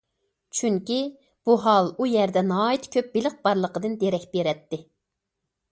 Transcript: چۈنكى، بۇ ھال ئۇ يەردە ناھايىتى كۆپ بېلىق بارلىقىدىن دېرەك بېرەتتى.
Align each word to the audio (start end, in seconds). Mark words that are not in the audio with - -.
چۈنكى، 0.59 0.97
بۇ 1.49 1.57
ھال 1.65 1.91
ئۇ 1.97 2.07
يەردە 2.13 2.45
ناھايىتى 2.49 2.93
كۆپ 2.97 3.15
بېلىق 3.19 3.37
بارلىقىدىن 3.47 4.01
دېرەك 4.07 4.29
بېرەتتى. 4.35 4.83